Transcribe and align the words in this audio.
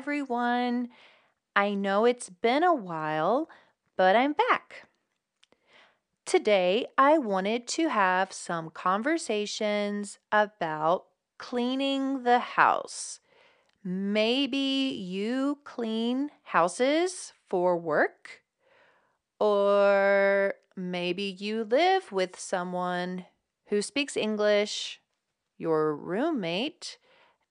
everyone. 0.00 0.88
I 1.54 1.74
know 1.74 2.06
it's 2.06 2.30
been 2.30 2.62
a 2.62 2.74
while, 2.74 3.50
but 3.98 4.16
I'm 4.16 4.32
back. 4.32 4.88
Today, 6.24 6.86
I 6.96 7.18
wanted 7.18 7.68
to 7.68 7.90
have 7.90 8.32
some 8.32 8.70
conversations 8.70 10.18
about 10.32 11.04
cleaning 11.36 12.22
the 12.22 12.38
house. 12.38 13.20
Maybe 13.84 14.56
you 14.56 15.58
clean 15.64 16.30
houses 16.44 17.34
for 17.50 17.76
work, 17.76 18.40
or 19.38 20.54
maybe 20.74 21.24
you 21.24 21.64
live 21.64 22.10
with 22.10 22.40
someone 22.40 23.26
who 23.66 23.82
speaks 23.82 24.16
English, 24.16 24.98
your 25.58 25.94
roommate, 25.94 26.96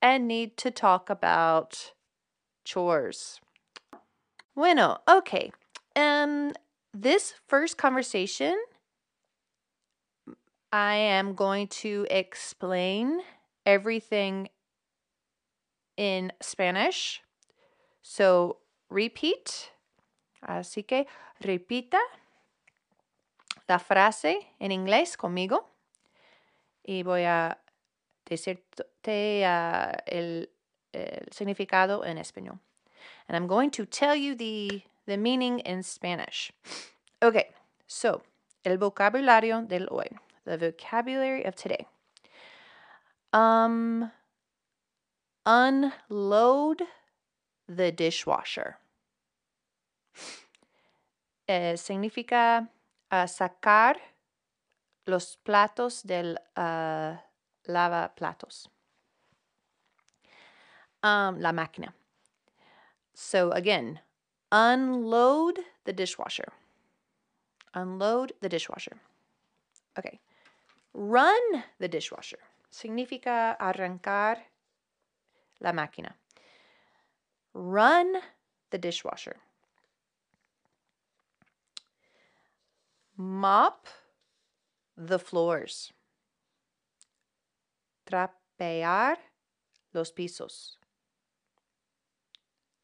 and 0.02 0.27
need 0.27 0.57
to 0.57 0.71
talk 0.71 1.11
about 1.11 1.91
chores. 2.69 3.41
Bueno, 4.55 4.99
okay. 5.09 5.51
Um, 5.95 6.53
this 6.93 7.33
first 7.47 7.77
conversation, 7.77 8.55
I 10.71 10.95
am 10.95 11.33
going 11.33 11.67
to 11.81 12.05
explain 12.11 13.21
everything 13.65 14.49
in 15.97 16.31
Spanish. 16.41 17.21
So 18.03 18.57
repeat. 18.89 19.71
Así 20.47 20.85
que 20.87 21.05
repita 21.43 21.99
la 23.67 23.79
frase 23.79 24.35
en 24.59 24.71
inglés 24.71 25.17
conmigo 25.17 25.65
y 26.83 27.03
voy 27.03 27.25
a 27.25 27.57
decirte 28.25 29.43
uh, 29.43 29.98
el, 30.07 30.49
el 30.93 31.27
significado 31.32 32.04
en 32.05 32.18
español. 32.18 32.59
And 33.27 33.35
I'm 33.35 33.48
going 33.48 33.71
to 33.71 33.85
tell 33.85 34.15
you 34.15 34.35
the, 34.35 34.82
the 35.05 35.18
meaning 35.18 35.59
in 35.59 35.84
Spanish. 35.84 36.51
Okay, 37.21 37.49
so 37.87 38.21
el 38.65 38.77
vocabulario 38.77 39.67
del 39.67 39.87
hoy, 39.91 40.07
the 40.45 40.57
vocabulary 40.57 41.43
of 41.45 41.55
today. 41.55 41.85
Um, 43.32 44.12
unload 45.45 46.82
the 47.67 47.91
dishwasher. 47.91 48.77
Eh, 51.48 51.77
significa 51.77 52.70
uh, 53.12 53.26
sacar 53.27 53.95
los 55.07 55.37
platos 55.43 56.04
del 56.04 56.37
uh, 56.55 57.17
lavaplatos. 57.67 58.67
Um, 61.01 61.39
la 61.39 61.51
máquina. 61.51 61.93
So 63.13 63.51
again, 63.51 63.99
unload 64.51 65.59
the 65.85 65.94
dishwasher. 65.94 66.51
Unload 67.73 68.33
the 68.41 68.50
dishwasher. 68.50 68.97
Okay. 69.97 70.19
Run 70.94 71.63
the 71.79 71.88
dishwasher. 71.88 72.39
Significa 72.72 73.57
arrancar 73.59 74.38
la 75.61 75.72
máquina. 75.72 76.13
Run 77.53 78.16
the 78.72 78.77
dishwasher. 78.77 79.38
Mop 83.17 83.88
the 84.97 85.19
floors. 85.19 85.91
Trapear 88.05 89.17
los 89.94 90.11
pisos. 90.11 90.78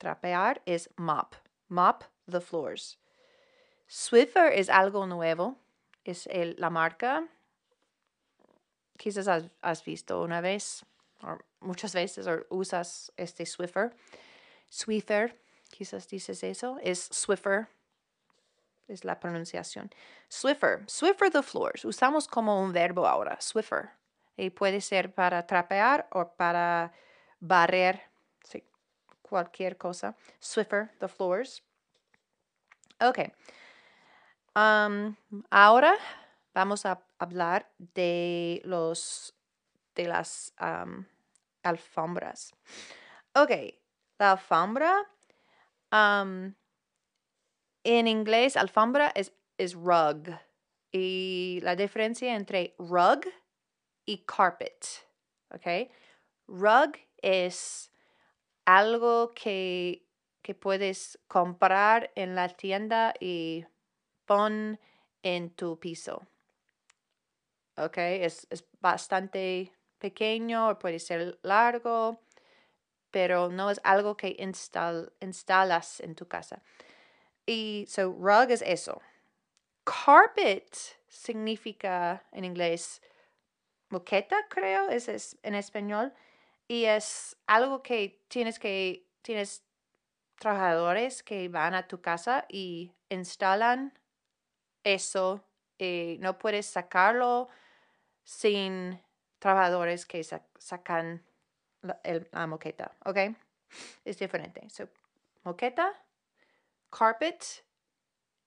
Trapear 0.05 0.57
is 0.67 0.87
mop. 0.97 1.35
Mop 1.67 2.03
the 2.27 2.39
floors. 2.39 2.97
Swiffer 3.87 4.51
es 4.53 4.69
algo 4.69 5.07
nuevo. 5.07 5.55
Es 6.05 6.27
el, 6.27 6.55
la 6.59 6.69
marca. 6.69 7.27
Quizás 8.99 9.27
has, 9.27 9.49
has 9.63 9.83
visto 9.83 10.21
una 10.21 10.41
vez, 10.41 10.85
o 11.23 11.39
muchas 11.61 11.93
veces, 11.95 12.27
o 12.27 12.45
usas 12.51 13.11
este 13.17 13.47
Swiffer. 13.47 13.95
Swiffer, 14.69 15.35
quizás 15.71 16.07
dices 16.07 16.43
eso. 16.43 16.77
Es 16.83 17.09
Swiffer. 17.11 17.67
Es 18.87 19.03
la 19.03 19.19
pronunciación. 19.19 19.89
Swiffer. 20.29 20.83
Swiffer 20.87 21.31
the 21.31 21.41
floors. 21.41 21.83
Usamos 21.83 22.27
como 22.27 22.61
un 22.61 22.71
verbo 22.71 23.07
ahora. 23.07 23.41
Swiffer. 23.41 23.89
Y 24.37 24.51
puede 24.51 24.81
ser 24.81 25.15
para 25.15 25.47
trapear 25.47 26.07
o 26.11 26.27
para 26.27 26.93
barrer. 27.39 28.03
Cualquier 29.27 29.75
cosa. 29.75 30.15
Swiffer 30.39 30.91
the 30.99 31.07
floors. 31.07 31.63
Ok. 33.01 33.31
Ahora 34.53 35.95
vamos 36.53 36.85
a 36.85 37.01
hablar 37.17 37.71
de 37.77 38.61
los 38.65 39.33
de 39.95 40.07
las 40.07 40.53
alfombras. 41.63 42.53
Ok, 43.33 43.51
la 44.19 44.31
alfombra 44.31 44.93
um, 45.91 46.53
en 47.83 48.07
inglés 48.07 48.55
alfombra 48.55 49.11
es, 49.15 49.33
es 49.57 49.73
rug 49.73 50.29
y 50.91 51.59
la 51.63 51.75
diferencia 51.75 52.35
entre 52.35 52.75
rug 52.77 53.25
y 54.05 54.23
carpet. 54.25 55.07
Ok, 55.49 55.91
rug 56.47 56.95
es 57.21 57.91
algo 58.65 59.33
que, 59.33 60.05
que 60.41 60.55
puedes 60.55 61.19
comprar 61.27 62.11
en 62.15 62.35
la 62.35 62.49
tienda 62.49 63.13
y 63.19 63.65
pon 64.25 64.79
en 65.23 65.49
tu 65.51 65.79
piso. 65.79 66.27
Ok, 67.77 67.97
es, 67.97 68.47
es 68.49 68.65
bastante 68.79 69.71
pequeño 69.99 70.69
o 70.69 70.79
puede 70.79 70.99
ser 70.99 71.39
largo, 71.41 72.21
pero 73.11 73.49
no 73.49 73.69
es 73.69 73.79
algo 73.83 74.15
que 74.15 74.35
instal, 74.39 75.13
instalas 75.19 75.99
en 75.99 76.15
tu 76.15 76.27
casa. 76.27 76.61
Y 77.45 77.85
so 77.87 78.11
rug 78.11 78.49
es 78.49 78.61
eso. 78.61 79.01
Carpet 79.83 80.75
significa 81.07 82.23
en 82.31 82.43
inglés 82.43 83.01
moqueta, 83.89 84.35
creo, 84.49 84.89
es, 84.89 85.07
es 85.07 85.37
en 85.43 85.55
español. 85.55 86.13
Y 86.67 86.85
es 86.85 87.37
algo 87.47 87.83
que 87.83 88.23
tienes 88.27 88.59
que, 88.59 89.07
tienes 89.21 89.63
trabajadores 90.39 91.23
que 91.23 91.47
van 91.49 91.75
a 91.75 91.87
tu 91.87 92.01
casa 92.01 92.45
y 92.49 92.91
instalan 93.09 93.97
eso. 94.83 95.43
Y 95.77 96.17
no 96.19 96.37
puedes 96.37 96.65
sacarlo 96.65 97.49
sin 98.23 99.01
trabajadores 99.39 100.05
que 100.05 100.23
sacan 100.23 101.23
la, 101.81 101.99
el, 102.03 102.27
moqueta, 102.47 102.95
¿ok? 103.05 103.17
Es 104.03 104.17
diferente. 104.17 104.67
So, 104.69 104.87
moqueta, 105.43 105.93
carpet 106.89 107.63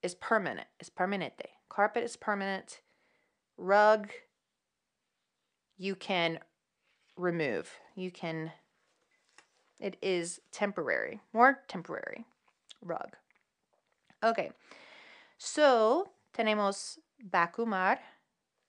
is 0.03 0.15
permanent, 0.15 0.69
is 0.81 0.91
permanente. 0.91 1.51
Carpet 1.69 2.03
is 2.03 2.17
permanent. 2.17 2.81
Rug, 3.57 4.09
you 5.77 5.95
can 5.95 6.41
remove. 7.19 7.71
You 7.95 8.11
can, 8.11 8.53
it 9.81 9.97
is 10.01 10.41
temporary, 10.51 11.21
more 11.33 11.61
temporary. 11.69 12.25
Rug. 12.81 13.17
Okay, 14.23 14.51
so 15.37 16.11
tenemos 16.37 16.99
vacuumar. 17.29 17.99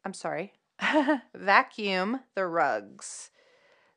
I'm 0.03 0.13
sorry, 0.13 0.53
vacuum 1.35 2.21
the 2.35 2.47
rugs. 2.47 3.31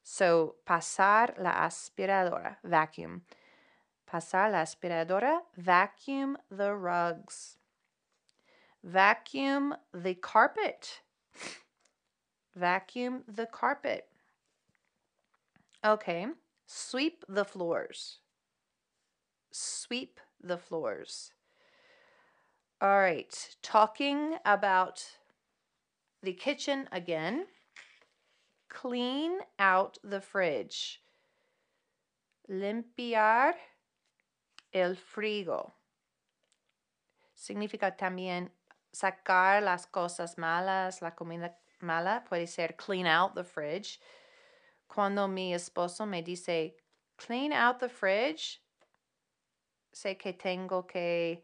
So, 0.02 0.56
pasar 0.66 1.38
la 1.38 1.52
aspiradora, 1.66 2.56
vacuum. 2.64 3.22
Pasar 4.12 4.50
la 4.50 4.62
aspiradora, 4.62 5.38
vacuum 5.56 6.36
the 6.50 6.74
rugs. 6.74 7.56
Vacuum 8.84 9.74
the 9.94 10.14
carpet. 10.14 11.00
Vacuum 12.56 13.22
the 13.28 13.46
carpet. 13.46 14.11
Okay, 15.84 16.26
sweep 16.66 17.24
the 17.28 17.44
floors. 17.44 18.18
Sweep 19.50 20.20
the 20.40 20.56
floors. 20.56 21.32
All 22.80 22.98
right, 22.98 23.56
talking 23.62 24.36
about 24.44 25.04
the 26.22 26.32
kitchen 26.32 26.88
again. 26.92 27.46
Clean 28.68 29.38
out 29.58 29.98
the 30.04 30.20
fridge. 30.20 31.02
Limpiar 32.48 33.54
el 34.72 34.94
frigo. 34.94 35.72
Significa 37.34 37.96
también 37.96 38.50
sacar 38.92 39.62
las 39.62 39.86
cosas 39.86 40.38
malas, 40.38 41.02
la 41.02 41.10
comida 41.10 41.56
mala. 41.80 42.22
Puede 42.28 42.48
ser 42.48 42.76
clean 42.76 43.06
out 43.06 43.34
the 43.34 43.44
fridge. 43.44 43.98
Cuando 44.92 45.26
mi 45.26 45.54
esposo 45.54 46.06
me 46.06 46.20
dice 46.20 46.74
clean 47.16 47.52
out 47.52 47.80
the 47.80 47.88
fridge. 47.88 48.60
Sé 49.94 50.18
que 50.18 50.32
tengo 50.32 50.86
que 50.86 51.42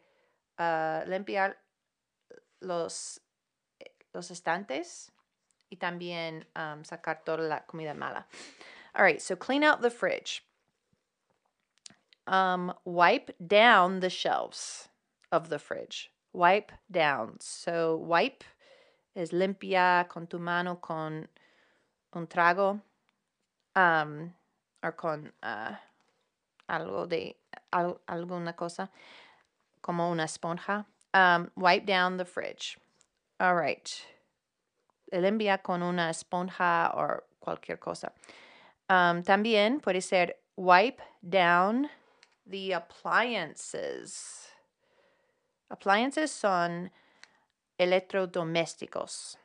uh, 0.58 1.04
limpiar 1.06 1.54
los, 2.60 3.20
los 4.12 4.30
estantes 4.30 5.10
y 5.70 5.76
también 5.76 6.44
um, 6.56 6.82
sacar 6.82 7.24
toda 7.24 7.42
la 7.42 7.60
comida 7.60 7.94
mala. 7.94 8.26
All 8.94 9.02
right, 9.02 9.20
so 9.20 9.34
clean 9.34 9.62
out 9.62 9.80
the 9.80 9.90
fridge. 9.90 10.44
Um, 12.26 12.74
wipe 12.84 13.34
down 13.46 14.00
the 14.00 14.10
shelves 14.10 14.88
of 15.32 15.48
the 15.48 15.58
fridge. 15.58 16.10
Wipe 16.34 16.72
down. 16.90 17.36
So 17.40 17.96
wipe 17.96 18.44
es 19.16 19.32
limpia 19.32 20.06
con 20.08 20.26
tu 20.26 20.38
mano 20.38 20.76
con 20.76 21.28
un 22.14 22.26
trago 22.26 22.80
um, 23.74 24.32
or 24.82 24.92
con 24.92 25.32
uh, 25.42 25.74
algo 26.68 27.08
de 27.08 27.36
al, 27.72 28.00
alguna 28.08 28.54
cosa 28.56 28.88
como 29.82 30.10
una 30.10 30.24
esponja. 30.24 30.84
Um, 31.14 31.50
wipe 31.56 31.86
down 31.86 32.16
the 32.16 32.24
fridge. 32.24 32.78
All 33.40 33.54
right. 33.54 34.02
Limpia 35.12 35.62
con 35.62 35.82
una 35.82 36.10
esponja 36.10 36.94
o 36.94 37.22
cualquier 37.40 37.78
cosa. 37.78 38.12
Um, 38.90 39.22
también 39.22 39.80
puede 39.80 40.02
ser 40.02 40.34
wipe 40.56 41.00
down 41.26 41.88
the 42.46 42.72
appliances. 42.72 44.48
Appliances 45.70 46.30
son 46.30 46.90
electrodomésticos. 47.78 49.36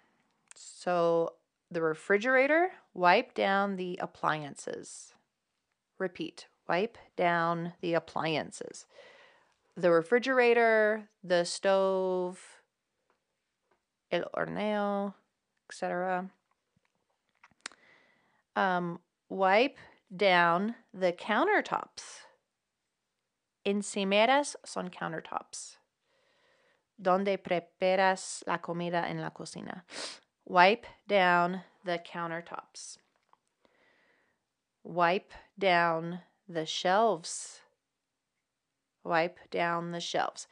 So 0.55 1.33
the 1.73 1.81
refrigerator, 1.81 2.71
wipe 2.93 3.33
down 3.33 3.75
the 3.75 3.99
appliances. 4.01 5.13
Repeat, 5.97 6.47
wipe 6.67 6.97
down 7.15 7.73
the 7.81 7.93
appliances. 7.93 8.85
The 9.75 9.91
refrigerator, 9.91 11.09
the 11.23 11.45
stove, 11.45 12.39
el 14.11 14.25
horneo, 14.35 15.15
etc. 15.69 16.29
Um, 18.55 18.99
wipe 19.29 19.77
down 20.15 20.75
the 20.93 21.11
countertops. 21.11 22.21
Encimeras 23.65 24.55
son 24.63 24.89
countertops. 24.89 25.77
Donde 27.01 27.39
preparas 27.39 28.43
la 28.45 28.59
comida 28.59 29.09
en 29.09 29.19
la 29.19 29.31
cocina. 29.31 29.83
Wipe 30.45 30.85
down 31.07 31.61
the 31.85 31.99
countertops. 31.99 32.97
Wipe 34.83 35.31
down 35.57 36.19
the 36.47 36.65
shelves. 36.65 37.61
Wipe 39.03 39.39
down 39.49 39.91
the 39.91 39.99
shelves. 39.99 40.47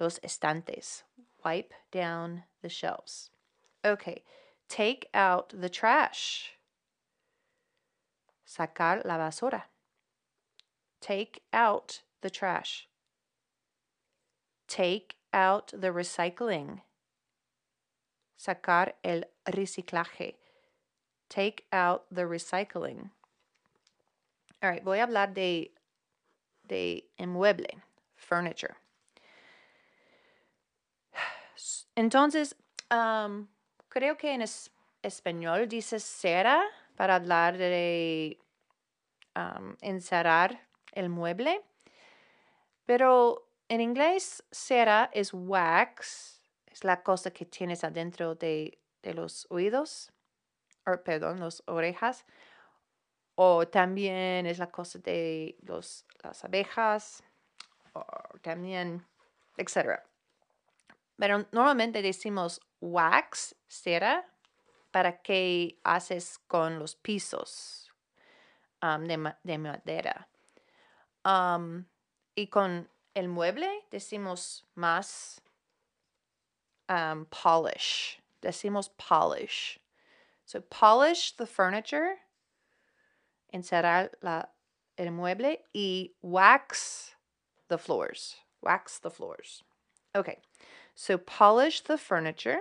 Los 0.00 0.18
estantes. 0.24 1.04
Wipe 1.44 1.72
down 1.92 2.42
the 2.62 2.68
shelves. 2.68 3.30
Okay, 3.84 4.24
take 4.68 5.08
out 5.14 5.52
the 5.56 5.68
trash. 5.68 6.52
Sacar 8.46 9.04
la 9.04 9.18
basura. 9.18 9.62
Take 11.00 11.42
out 11.52 12.00
the 12.22 12.30
trash. 12.30 12.88
Take 14.66 15.16
out 15.32 15.72
the 15.76 15.88
recycling. 15.88 16.80
Sacar 18.44 18.96
el 19.02 19.26
reciclaje. 19.46 20.36
Take 21.28 21.64
out 21.72 22.04
the 22.10 22.26
recycling. 22.26 23.10
All 24.62 24.70
right, 24.70 24.84
voy 24.84 24.98
a 24.98 25.04
hablar 25.04 25.32
de, 25.32 25.72
de 26.68 27.08
inmueble, 27.16 27.82
furniture. 28.16 28.76
Entonces, 31.96 32.54
um, 32.90 33.48
creo 33.88 34.16
que 34.18 34.32
en 34.32 34.42
es, 34.42 34.70
español 35.02 35.66
dice 35.66 35.98
cera 35.98 36.64
para 36.96 37.14
hablar 37.14 37.56
de 37.56 38.38
um, 39.36 39.74
encerrar 39.80 40.60
el 40.92 41.08
mueble, 41.08 41.62
pero 42.84 43.48
en 43.68 43.80
inglés 43.80 44.42
cera 44.50 45.10
es 45.14 45.32
wax, 45.32 46.40
es 46.74 46.82
la 46.82 47.04
cosa 47.04 47.30
que 47.30 47.46
tienes 47.46 47.84
adentro 47.84 48.34
de, 48.34 48.80
de 49.00 49.14
los 49.14 49.46
oídos, 49.48 50.12
o 50.84 51.02
perdón, 51.04 51.38
las 51.38 51.62
orejas, 51.66 52.26
o 53.36 53.68
también 53.68 54.44
es 54.46 54.58
la 54.58 54.70
cosa 54.70 54.98
de 54.98 55.56
los, 55.62 56.04
las 56.24 56.44
abejas, 56.44 57.22
o 57.92 58.04
también, 58.42 59.06
etc. 59.56 60.00
Pero 61.16 61.46
normalmente 61.52 62.02
decimos 62.02 62.60
wax, 62.80 63.54
cera, 63.68 64.28
para 64.90 65.22
qué 65.22 65.78
haces 65.84 66.40
con 66.48 66.80
los 66.80 66.96
pisos 66.96 67.92
de, 68.80 69.34
de, 69.44 69.58
madera. 69.58 70.28
Y 72.34 72.48
con 72.48 72.90
el 73.14 73.28
mueble 73.28 73.86
decimos 73.92 74.66
más 74.74 75.43
um, 76.88 77.26
polish. 77.30 78.18
Decimos 78.42 78.90
polish. 78.98 79.78
So 80.44 80.60
polish 80.60 81.32
the 81.36 81.46
furniture, 81.46 82.16
encerrar 83.52 84.10
la, 84.22 84.44
el 84.98 85.06
mueble 85.06 85.56
y 85.74 86.10
wax 86.22 87.12
the 87.68 87.78
floors. 87.78 88.36
Wax 88.62 88.98
the 88.98 89.10
floors. 89.10 89.62
Okay, 90.14 90.38
so 90.94 91.18
polish 91.18 91.80
the 91.82 91.98
furniture. 91.98 92.58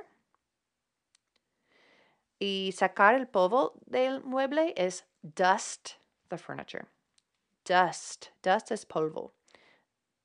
Y 2.42 2.72
sacar 2.74 3.18
el 3.18 3.26
polvo 3.26 3.72
del 3.90 4.22
mueble 4.22 4.74
es 4.76 5.04
dust 5.36 5.96
the 6.30 6.38
furniture. 6.38 6.88
Dust. 7.64 8.32
Dust 8.42 8.72
es 8.72 8.84
polvo. 8.86 9.32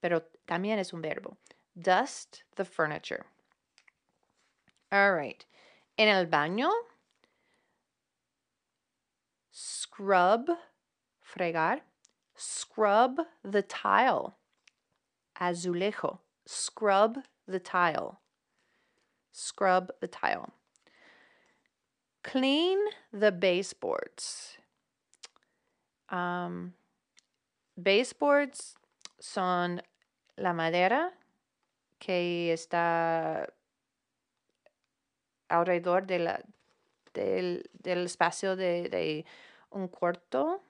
Pero 0.03 0.23
también 0.49 0.79
es 0.79 0.93
un 0.93 1.03
verbo. 1.03 1.37
Dust 1.81 2.43
the 2.57 2.65
furniture. 2.65 3.27
All 4.91 5.13
right. 5.13 5.45
En 5.99 6.09
el 6.09 6.27
baño, 6.27 6.71
scrub, 9.51 10.49
fregar. 11.23 11.81
Scrub 12.37 13.21
the 13.43 13.63
tile. 13.63 14.37
Azulejo. 15.41 16.19
Scrub 16.47 17.19
the 17.47 17.59
tile. 17.59 18.21
Scrub 19.33 19.91
the 20.01 20.07
tile. 20.07 20.53
Clean 22.23 22.79
the 23.13 23.33
baseboards. 23.33 24.59
Um, 26.11 26.75
baseboards 27.77 28.75
son 29.21 29.83
la 30.39 30.53
madera 30.53 31.11
que 32.01 32.53
está 32.53 33.49
alrededor 35.49 36.07
de 36.07 36.19
la, 36.19 36.41
del, 37.15 37.69
del 37.73 38.05
espacio 38.05 38.57
de, 38.57 39.25
un 39.71 39.89
cuarto. 39.89 40.63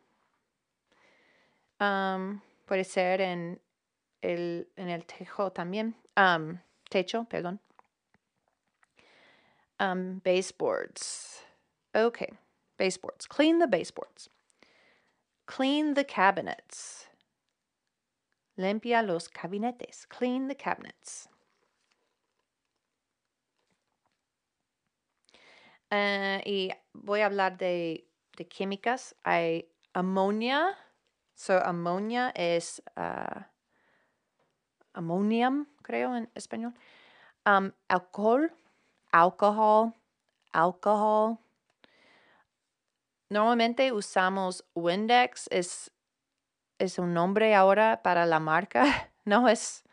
Um, 1.80 2.40
puede 2.66 2.84
ser 2.84 3.20
en 3.20 3.60
el, 4.20 4.68
en 4.76 4.88
el 4.88 5.04
techo 5.04 5.50
también. 5.50 5.94
Um, 6.16 6.58
techo, 6.90 7.24
perdón. 7.24 7.60
Um, 9.80 10.20
baseboards. 10.24 11.44
Okay, 11.94 12.30
baseboards. 12.76 13.26
Clean 13.26 13.58
the 13.58 13.68
baseboards. 13.68 14.28
Clean 15.46 15.94
the 15.94 16.04
cabinets. 16.04 17.06
Limpia 18.58 19.06
los 19.06 19.28
gabinetes. 19.28 20.06
Clean 20.08 20.48
the 20.48 20.54
cabinets. 20.54 21.28
Uh, 25.90 26.40
y 26.44 26.70
voy 26.92 27.20
a 27.20 27.26
hablar 27.26 27.56
de, 27.56 28.06
de, 28.36 28.46
químicas. 28.46 29.14
Hay 29.24 29.70
amonia. 29.92 30.76
So, 31.34 31.58
amonia 31.64 32.30
es 32.34 32.82
uh, 32.96 33.42
ammonium, 34.92 35.66
creo 35.82 36.16
en 36.16 36.28
español. 36.34 36.74
Um, 37.46 37.72
alcohol, 37.88 38.50
alcohol, 39.12 39.94
alcohol. 40.52 41.38
Normalmente 43.30 43.92
usamos 43.92 44.64
Windex, 44.74 45.48
es, 45.50 45.90
es 46.78 46.98
un 46.98 47.14
nombre 47.14 47.54
ahora 47.54 48.02
para 48.02 48.26
la 48.26 48.40
marca, 48.40 49.10
no 49.24 49.48
es, 49.48 49.84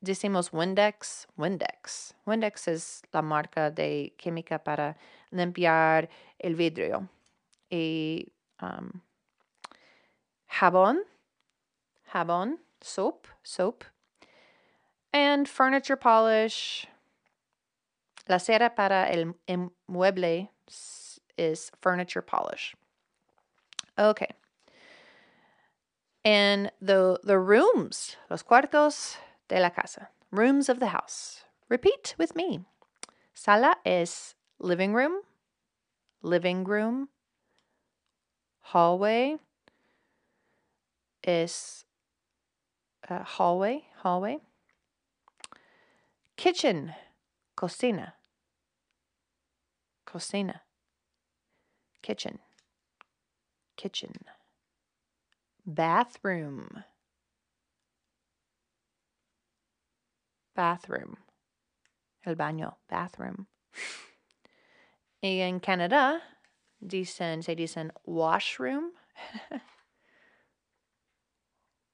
decimos 0.00 0.52
Windex, 0.52 1.26
Windex. 1.36 2.14
Windex 2.26 2.68
es 2.68 3.02
la 3.12 3.22
marca 3.22 3.70
de 3.70 4.12
química 4.18 4.62
para 4.62 4.96
limpiar 5.30 6.08
el 6.38 6.54
vidrio. 6.54 7.08
Y 7.70 8.32
um, 8.60 9.00
jabón, 10.46 11.02
jabón, 12.12 12.58
soap, 12.80 13.26
soap. 13.42 13.84
And 15.12 15.46
furniture 15.46 15.96
polish. 15.96 16.86
La 18.28 18.38
cera 18.38 18.74
para 18.74 19.10
el 19.10 19.34
mueble 19.88 20.50
is 21.36 21.70
furniture 21.80 22.22
polish. 22.22 22.74
Okay. 23.98 24.28
And 26.24 26.70
the 26.80 27.18
the 27.24 27.38
rooms, 27.38 28.16
los 28.30 28.42
cuartos 28.42 29.16
de 29.52 29.60
la 29.60 29.68
casa, 29.68 30.08
rooms 30.30 30.70
of 30.70 30.80
the 30.80 30.86
house. 30.86 31.44
Repeat 31.68 32.14
with 32.16 32.34
me. 32.34 32.64
Sala 33.34 33.76
is 33.84 34.34
living 34.58 34.94
room, 34.94 35.20
living 36.22 36.64
room. 36.64 37.10
Hallway 38.72 39.36
is 41.22 41.84
uh, 43.10 43.24
hallway, 43.24 43.84
hallway. 44.02 44.38
Kitchen, 46.38 46.94
cocina, 47.54 48.14
cocina. 50.06 50.62
Kitchen, 52.00 52.38
kitchen. 53.76 54.14
Bathroom, 55.66 56.84
bathroom. 60.54 61.16
El 62.22 62.36
baño, 62.36 62.78
bathroom. 62.88 63.46
Y 65.20 65.40
en 65.40 65.60
Canadá 65.60 66.20
dicen, 66.80 67.42
se 67.42 67.54
dicen 67.54 67.92
washroom. 68.04 68.92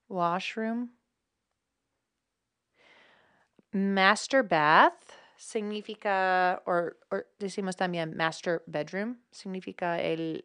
washroom. 0.08 0.90
Master 3.72 4.42
bath 4.42 5.12
significa, 5.36 6.62
o 6.66 6.90
decimos 7.38 7.76
también 7.76 8.16
master 8.16 8.62
bedroom, 8.66 9.18
significa 9.30 10.00
el, 10.00 10.44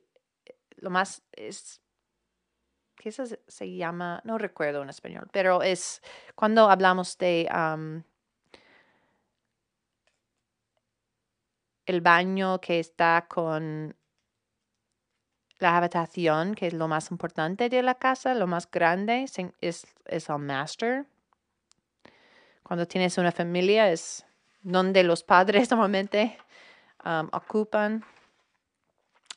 lo 0.78 0.90
más, 0.90 1.22
es, 1.32 1.80
¿qué 2.96 3.12
se, 3.12 3.76
llama? 3.76 4.22
No 4.24 4.38
recuerdo 4.38 4.82
en 4.82 4.90
español, 4.90 5.28
pero 5.32 5.62
es 5.62 6.02
cuando 6.36 6.70
hablamos 6.70 7.18
de 7.18 7.48
el 11.86 12.02
baño 12.02 12.62
que 12.62 12.80
está 12.80 13.26
con 13.28 13.96
la 15.60 15.78
habitación, 15.78 16.56
que 16.56 16.68
es 16.68 16.74
lo 16.74 16.88
más 16.88 17.12
importante 17.12 17.70
de 17.70 17.82
la 17.82 17.96
casa, 17.96 18.34
lo 18.34 18.48
más 18.48 18.70
grande, 18.70 19.26
es, 19.62 19.88
el 20.06 20.40
master. 20.40 21.06
Cuando 22.64 22.88
tienes 22.88 23.18
una 23.18 23.32
familia 23.32 23.92
es 23.92 24.26
donde 24.62 25.04
los 25.04 25.24
padres 25.24 25.72
normalmente 25.72 26.38
ocupan. 27.32 28.04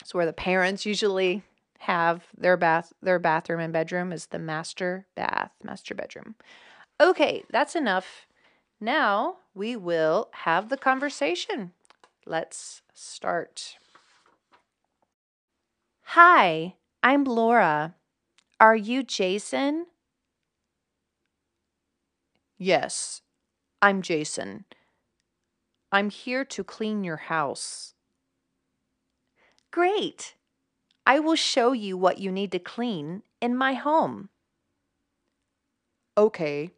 It's 0.01 0.15
where 0.15 0.27
the 0.27 0.33
parents 0.33 0.87
usually 0.87 1.43
have 1.81 2.25
their 2.37 2.57
bath, 2.57 2.93
their 3.03 3.19
bathroom 3.19 3.61
and 3.61 3.73
bedroom 3.73 4.13
is 4.13 4.27
the 4.27 4.39
master 4.39 5.07
bath, 5.15 5.53
master 5.63 5.95
bedroom. 5.95 6.35
Okay, 7.01 7.45
that's 7.51 7.77
enough. 7.77 8.27
Now 8.81 9.37
we 9.55 9.77
will 9.77 10.29
have 10.33 10.69
the 10.69 10.77
conversation. 10.77 11.73
Let's 12.25 12.83
start. 12.95 13.77
Hi, 16.11 16.75
I'm 17.03 17.25
Laura. 17.25 17.95
Are 18.61 18.77
you 18.77 19.03
Jason? 19.03 19.87
Yes, 22.59 23.23
I'm 23.83 24.01
Jason. 24.01 24.65
I'm 25.93 26.11
here 26.11 26.45
to 26.45 26.65
clean 26.65 27.05
your 27.05 27.17
house. 27.17 27.95
Great. 29.71 30.36
I 31.07 31.21
will 31.21 31.37
show 31.37 31.71
you 31.73 31.97
what 31.97 32.19
you 32.19 32.33
need 32.33 32.51
to 32.53 32.59
clean 32.59 33.23
in 33.41 33.57
my 33.57 33.75
home. 33.75 34.29
Okay. 36.19 36.71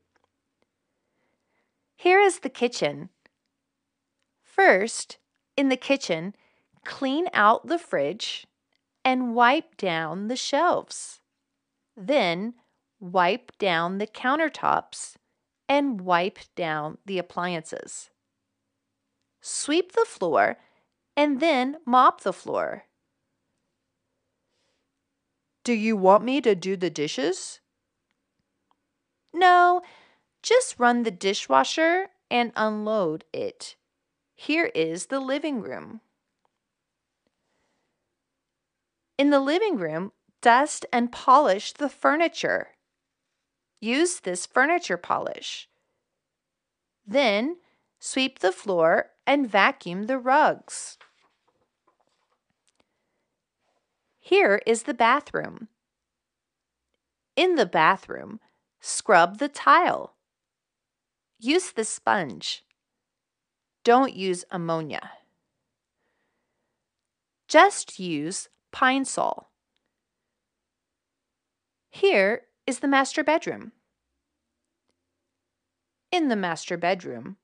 Here 1.96 2.20
is 2.20 2.40
the 2.40 2.50
kitchen. 2.50 3.08
First, 4.42 5.16
in 5.56 5.70
the 5.70 5.76
kitchen, 5.76 6.34
clean 6.84 7.28
out 7.32 7.68
the 7.68 7.78
fridge 7.78 8.46
and 9.04 9.34
wipe 9.34 9.76
down 9.78 10.28
the 10.28 10.36
shelves. 10.36 11.20
Then, 11.96 12.54
wipe 13.00 13.56
down 13.58 13.96
the 13.96 14.06
countertops 14.06 15.14
and 15.68 16.02
wipe 16.02 16.38
down 16.54 16.98
the 17.06 17.18
appliances. 17.18 18.10
Sweep 19.40 19.92
the 19.92 20.06
floor 20.06 20.58
and 21.16 21.40
then 21.40 21.76
mop 21.86 22.20
the 22.20 22.32
floor. 22.32 22.84
Do 25.68 25.74
you 25.74 25.98
want 25.98 26.24
me 26.24 26.40
to 26.40 26.54
do 26.54 26.78
the 26.78 26.88
dishes? 26.88 27.60
No, 29.34 29.82
just 30.42 30.78
run 30.78 31.02
the 31.02 31.10
dishwasher 31.10 32.06
and 32.30 32.52
unload 32.56 33.26
it. 33.34 33.76
Here 34.34 34.70
is 34.74 35.08
the 35.08 35.20
living 35.20 35.60
room. 35.60 36.00
In 39.18 39.28
the 39.28 39.40
living 39.40 39.76
room, 39.76 40.12
dust 40.40 40.86
and 40.90 41.12
polish 41.12 41.74
the 41.74 41.90
furniture. 41.90 42.68
Use 43.78 44.20
this 44.20 44.46
furniture 44.46 44.96
polish. 44.96 45.68
Then, 47.06 47.58
sweep 48.00 48.38
the 48.38 48.52
floor 48.52 49.10
and 49.26 49.46
vacuum 49.46 50.06
the 50.06 50.16
rugs. 50.16 50.96
Here 54.28 54.60
is 54.66 54.82
the 54.82 54.92
bathroom. 54.92 55.68
In 57.34 57.54
the 57.54 57.64
bathroom, 57.64 58.40
scrub 58.78 59.38
the 59.38 59.48
tile. 59.48 60.16
Use 61.40 61.72
the 61.72 61.82
sponge. 61.82 62.62
Don't 63.84 64.12
use 64.12 64.44
ammonia. 64.50 65.12
Just 67.48 67.98
use 67.98 68.50
Pine-Sol. 68.70 69.48
Here 71.88 72.42
is 72.66 72.80
the 72.80 72.86
master 72.86 73.24
bedroom. 73.24 73.72
In 76.12 76.28
the 76.28 76.36
master 76.36 76.76
bedroom, 76.76 77.38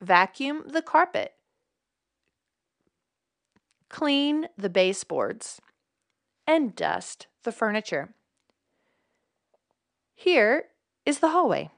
vacuum 0.00 0.62
the 0.68 0.82
carpet. 0.82 1.32
Clean 3.88 4.46
the 4.56 4.70
baseboards 4.70 5.60
and 6.50 6.74
dust 6.74 7.28
the 7.44 7.52
furniture. 7.52 8.12
Here 10.16 10.64
is 11.06 11.20
the 11.20 11.28
hallway. 11.28 11.70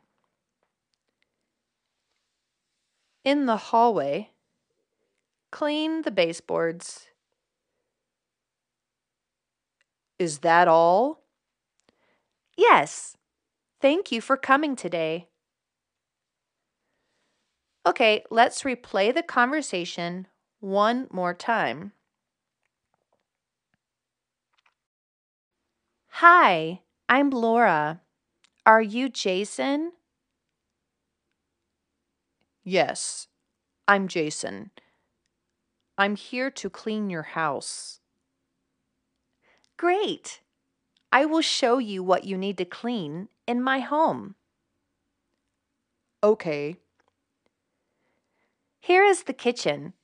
In 3.22 3.44
the 3.44 3.58
hallway, 3.58 4.30
clean 5.50 6.02
the 6.02 6.10
baseboards. 6.10 7.08
Is 10.18 10.38
that 10.38 10.68
all? 10.68 11.20
Yes. 12.56 13.18
Thank 13.82 14.10
you 14.10 14.22
for 14.22 14.38
coming 14.38 14.74
today. 14.74 15.28
Okay, 17.84 18.24
let's 18.30 18.62
replay 18.62 19.14
the 19.14 19.22
conversation 19.22 20.28
one 20.60 21.08
more 21.10 21.34
time. 21.34 21.92
Hi, 26.16 26.82
I'm 27.08 27.30
Laura. 27.30 28.02
Are 28.66 28.82
you 28.82 29.08
Jason? 29.08 29.92
Yes, 32.62 33.28
I'm 33.88 34.08
Jason. 34.08 34.72
I'm 35.96 36.16
here 36.16 36.50
to 36.50 36.68
clean 36.68 37.08
your 37.08 37.22
house. 37.22 38.00
Great. 39.78 40.42
I 41.10 41.24
will 41.24 41.40
show 41.40 41.78
you 41.78 42.02
what 42.02 42.24
you 42.24 42.36
need 42.36 42.58
to 42.58 42.66
clean 42.66 43.28
in 43.48 43.62
my 43.62 43.80
home. 43.80 44.34
Okay. 46.22 46.76
Here 48.80 49.02
is 49.02 49.22
the 49.22 49.32
kitchen. 49.32 49.94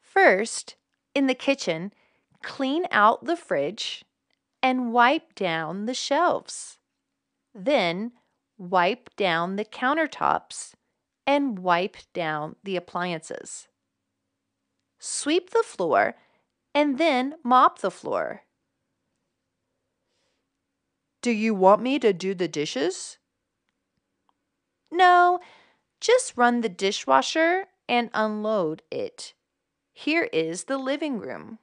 First, 0.00 0.76
in 1.12 1.26
the 1.26 1.34
kitchen, 1.34 1.92
clean 2.40 2.84
out 2.92 3.24
the 3.24 3.36
fridge 3.36 4.04
and 4.62 4.92
wipe 4.92 5.34
down 5.34 5.86
the 5.86 5.94
shelves. 5.94 6.78
Then, 7.54 8.12
wipe 8.58 9.14
down 9.16 9.56
the 9.56 9.64
countertops 9.64 10.74
and 11.26 11.58
wipe 11.58 11.96
down 12.12 12.56
the 12.62 12.76
appliances. 12.76 13.68
Sweep 14.98 15.50
the 15.50 15.62
floor 15.64 16.14
and 16.74 16.98
then 16.98 17.34
mop 17.42 17.80
the 17.80 17.90
floor. 17.90 18.42
Do 21.22 21.30
you 21.30 21.54
want 21.54 21.82
me 21.82 21.98
to 21.98 22.12
do 22.12 22.34
the 22.34 22.48
dishes? 22.48 23.18
No, 24.90 25.40
just 26.00 26.36
run 26.36 26.60
the 26.60 26.68
dishwasher 26.68 27.66
and 27.88 28.10
unload 28.14 28.82
it. 28.90 29.34
Here 29.92 30.28
is 30.32 30.64
the 30.64 30.78
living 30.78 31.18
room. 31.18 31.58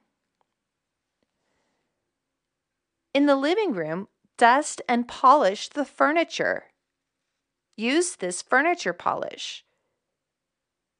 In 3.14 3.26
the 3.26 3.36
living 3.36 3.72
room, 3.72 4.08
dust 4.36 4.82
and 4.88 5.06
polish 5.06 5.68
the 5.68 5.84
furniture. 5.84 6.64
Use 7.76 8.16
this 8.16 8.42
furniture 8.42 8.92
polish. 8.92 9.64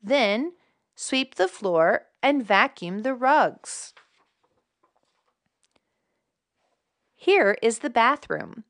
Then 0.01 0.53
sweep 0.95 1.35
the 1.35 1.49
floor 1.49 2.07
and 2.23 2.47
vacuum 2.47 3.03
the 3.03 3.15
rugs. 3.15 3.95
Here 7.17 7.57
is 7.61 7.81
the 7.81 7.91
bathroom. 7.91 8.63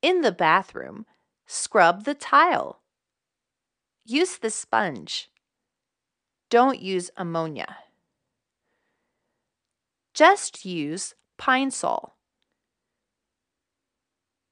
In 0.00 0.22
the 0.22 0.32
bathroom, 0.32 1.04
scrub 1.46 2.04
the 2.04 2.14
tile. 2.14 2.80
Use 4.06 4.38
the 4.38 4.50
sponge. 4.50 5.28
Don't 6.48 6.80
use 6.80 7.10
ammonia. 7.16 7.76
Just 10.14 10.64
use 10.64 11.14
Pine 11.44 11.70
Sol. 11.70 12.14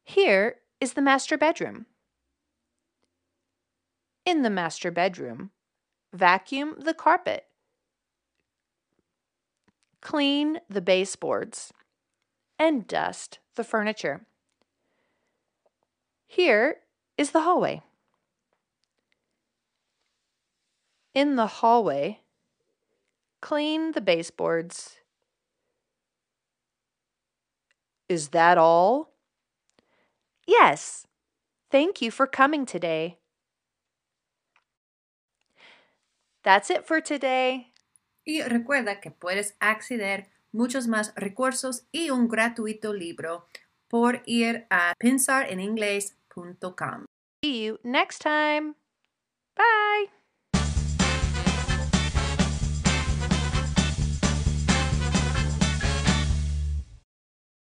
Here 0.05 0.57
is 0.79 0.93
the 0.93 1.01
master 1.01 1.39
bedroom. 1.39 1.87
In 4.27 4.43
the 4.43 4.51
master 4.51 4.91
bedroom, 4.91 5.53
vacuum 6.13 6.75
the 6.79 6.93
carpet. 6.93 7.47
Clean 10.03 10.61
the 10.69 10.83
baseboards 10.83 11.73
and 12.59 12.87
dust 12.87 13.39
the 13.55 13.65
furniture. 13.65 14.27
Here 16.27 16.77
is 17.17 17.31
the 17.31 17.41
hallway. 17.41 17.81
In 21.15 21.37
the 21.37 21.47
hallway, 21.47 22.21
clean 23.41 23.93
the 23.93 24.03
baseboards. 24.03 24.99
Is 28.13 28.29
that 28.29 28.59
all? 28.59 29.09
Yes. 30.47 31.07
Thank 31.71 32.03
you 32.03 32.11
for 32.11 32.27
coming 32.27 32.67
today. 32.67 33.17
That's 36.45 36.69
it 36.69 36.87
for 36.87 37.01
today. 37.01 37.73
Y 38.27 38.43
recuerda 38.43 39.01
que 39.01 39.11
puedes 39.11 39.55
acceder 39.61 40.27
muchos 40.53 40.89
más 40.89 41.15
recursos 41.17 41.87
y 41.91 42.11
un 42.11 42.29
gratuito 42.29 42.93
libro 42.93 43.47
por 43.89 44.21
ir 44.27 44.67
a 44.71 44.93
pensareningles.com. 44.99 47.07
See 47.43 47.65
you 47.65 47.79
next 47.83 48.19
time. 48.19 48.75
Bye. 49.57 50.11